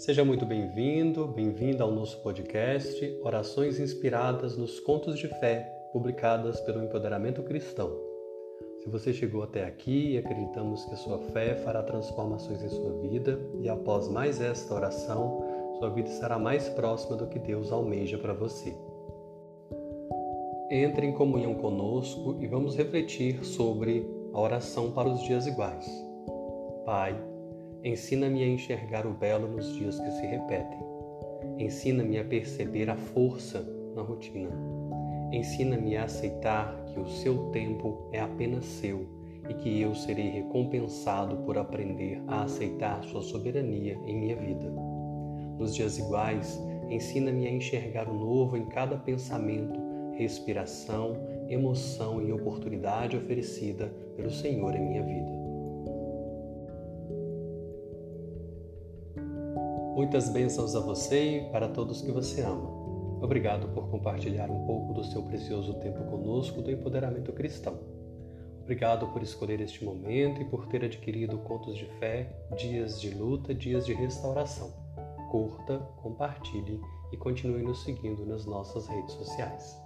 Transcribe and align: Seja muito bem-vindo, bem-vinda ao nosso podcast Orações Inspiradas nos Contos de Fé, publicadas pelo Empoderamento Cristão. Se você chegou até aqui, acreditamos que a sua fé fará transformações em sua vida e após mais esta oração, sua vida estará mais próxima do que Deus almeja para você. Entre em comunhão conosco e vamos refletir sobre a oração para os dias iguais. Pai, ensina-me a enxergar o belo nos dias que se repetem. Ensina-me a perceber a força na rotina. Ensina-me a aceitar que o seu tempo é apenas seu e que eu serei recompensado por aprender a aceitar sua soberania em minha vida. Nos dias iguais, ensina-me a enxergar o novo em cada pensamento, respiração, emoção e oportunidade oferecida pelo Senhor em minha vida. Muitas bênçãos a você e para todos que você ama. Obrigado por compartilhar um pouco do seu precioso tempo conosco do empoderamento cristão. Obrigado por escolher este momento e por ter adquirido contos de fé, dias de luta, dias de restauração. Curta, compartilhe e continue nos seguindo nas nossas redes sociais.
Seja 0.00 0.24
muito 0.24 0.46
bem-vindo, 0.46 1.26
bem-vinda 1.26 1.84
ao 1.84 1.92
nosso 1.92 2.22
podcast 2.22 3.20
Orações 3.22 3.78
Inspiradas 3.78 4.56
nos 4.56 4.80
Contos 4.80 5.18
de 5.18 5.28
Fé, 5.28 5.70
publicadas 5.92 6.58
pelo 6.62 6.82
Empoderamento 6.82 7.42
Cristão. 7.42 7.92
Se 8.78 8.88
você 8.88 9.12
chegou 9.12 9.42
até 9.42 9.62
aqui, 9.62 10.16
acreditamos 10.16 10.86
que 10.86 10.94
a 10.94 10.96
sua 10.96 11.18
fé 11.18 11.54
fará 11.54 11.82
transformações 11.82 12.62
em 12.62 12.70
sua 12.70 12.98
vida 13.02 13.38
e 13.60 13.68
após 13.68 14.08
mais 14.08 14.40
esta 14.40 14.72
oração, 14.72 15.44
sua 15.78 15.90
vida 15.90 16.08
estará 16.08 16.38
mais 16.38 16.66
próxima 16.70 17.14
do 17.14 17.26
que 17.26 17.38
Deus 17.38 17.70
almeja 17.70 18.16
para 18.16 18.32
você. 18.32 18.74
Entre 20.70 21.04
em 21.04 21.12
comunhão 21.12 21.56
conosco 21.56 22.38
e 22.40 22.46
vamos 22.46 22.74
refletir 22.74 23.44
sobre 23.44 24.10
a 24.32 24.40
oração 24.40 24.92
para 24.92 25.10
os 25.10 25.22
dias 25.24 25.46
iguais. 25.46 25.86
Pai, 26.86 27.14
ensina-me 27.82 28.42
a 28.42 28.46
enxergar 28.46 29.06
o 29.06 29.14
belo 29.14 29.48
nos 29.48 29.74
dias 29.74 29.98
que 29.98 30.10
se 30.10 30.26
repetem. 30.26 30.78
Ensina-me 31.58 32.18
a 32.18 32.24
perceber 32.24 32.90
a 32.90 32.96
força 32.96 33.66
na 33.94 34.02
rotina. 34.02 34.50
Ensina-me 35.32 35.96
a 35.96 36.04
aceitar 36.04 36.84
que 36.86 36.98
o 36.98 37.06
seu 37.06 37.50
tempo 37.50 38.08
é 38.12 38.20
apenas 38.20 38.64
seu 38.64 39.06
e 39.48 39.54
que 39.54 39.80
eu 39.80 39.94
serei 39.94 40.28
recompensado 40.28 41.38
por 41.38 41.56
aprender 41.56 42.22
a 42.26 42.42
aceitar 42.42 43.02
sua 43.04 43.22
soberania 43.22 43.98
em 44.06 44.18
minha 44.18 44.36
vida. 44.36 44.70
Nos 45.58 45.74
dias 45.74 45.98
iguais, 45.98 46.60
ensina-me 46.88 47.46
a 47.46 47.50
enxergar 47.50 48.08
o 48.08 48.14
novo 48.14 48.56
em 48.56 48.66
cada 48.66 48.96
pensamento, 48.96 49.78
respiração, 50.14 51.16
emoção 51.48 52.22
e 52.22 52.32
oportunidade 52.32 53.16
oferecida 53.16 53.92
pelo 54.16 54.30
Senhor 54.30 54.74
em 54.74 54.88
minha 54.88 55.02
vida. 55.02 55.49
Muitas 60.00 60.30
bênçãos 60.30 60.74
a 60.74 60.80
você 60.80 61.40
e 61.40 61.50
para 61.50 61.68
todos 61.68 62.00
que 62.00 62.10
você 62.10 62.40
ama. 62.40 62.70
Obrigado 63.20 63.68
por 63.68 63.90
compartilhar 63.90 64.50
um 64.50 64.64
pouco 64.64 64.94
do 64.94 65.04
seu 65.04 65.22
precioso 65.22 65.74
tempo 65.74 66.02
conosco 66.04 66.62
do 66.62 66.70
empoderamento 66.70 67.34
cristão. 67.34 67.78
Obrigado 68.62 69.08
por 69.08 69.22
escolher 69.22 69.60
este 69.60 69.84
momento 69.84 70.40
e 70.40 70.46
por 70.46 70.66
ter 70.68 70.86
adquirido 70.86 71.36
contos 71.40 71.76
de 71.76 71.84
fé, 71.98 72.34
dias 72.56 72.98
de 72.98 73.10
luta, 73.10 73.54
dias 73.54 73.84
de 73.84 73.92
restauração. 73.92 74.72
Curta, 75.30 75.76
compartilhe 76.00 76.80
e 77.12 77.18
continue 77.18 77.62
nos 77.62 77.84
seguindo 77.84 78.24
nas 78.24 78.46
nossas 78.46 78.88
redes 78.88 79.12
sociais. 79.12 79.78